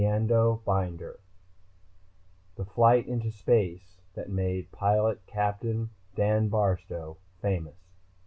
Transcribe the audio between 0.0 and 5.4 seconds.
Eando Binder_ The flight into space that made Pilot